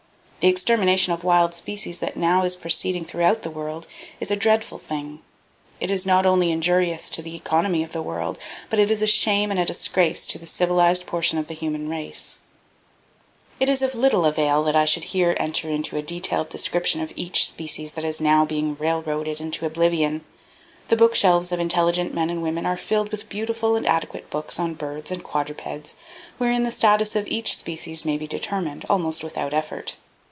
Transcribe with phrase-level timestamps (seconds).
[0.41, 3.85] The extermination of wild species that now is proceeding throughout the world,
[4.19, 5.19] is a dreadful thing.
[5.79, 8.39] It is not only injurious to the economy of the world,
[8.71, 11.89] but it is a shame and a disgrace to the civilized portion of the human
[11.89, 12.39] race.
[13.59, 17.13] It is of little avail that I should here enter into a detailed description of
[17.15, 20.25] each species that now is being railroaded into oblivion.
[20.87, 24.73] The bookshelves of intelligent men and women are filled with beautiful and adequate books on
[24.73, 25.95] birds and quadrupeds,
[26.39, 29.97] wherein the status of each species may be determined, almost without effort.